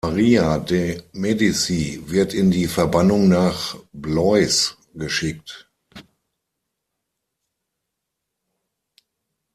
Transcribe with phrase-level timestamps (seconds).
[0.03, 5.69] Maria de’ Medici wird in die Verbannung nach Blois geschickt.